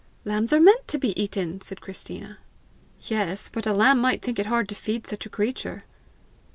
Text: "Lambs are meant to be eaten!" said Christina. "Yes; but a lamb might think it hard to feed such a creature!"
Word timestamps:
"Lambs 0.25 0.51
are 0.51 0.59
meant 0.59 0.87
to 0.87 0.97
be 0.97 1.09
eaten!" 1.15 1.61
said 1.61 1.79
Christina. 1.79 2.39
"Yes; 3.01 3.49
but 3.49 3.67
a 3.67 3.71
lamb 3.71 3.99
might 3.99 4.23
think 4.23 4.39
it 4.39 4.47
hard 4.47 4.67
to 4.69 4.73
feed 4.73 5.05
such 5.05 5.27
a 5.27 5.29
creature!" 5.29 5.83